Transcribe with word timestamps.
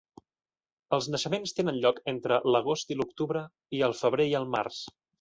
Els 0.97 1.09
naixements 1.15 1.53
tenen 1.59 1.77
lloc 1.85 2.01
entre 2.15 2.41
l'agost 2.57 2.97
i 2.97 3.01
l'octubre, 3.03 3.47
i 3.81 3.87
el 3.91 3.99
febrer 4.05 4.31
i 4.35 4.39
el 4.43 4.53
març. 4.59 4.87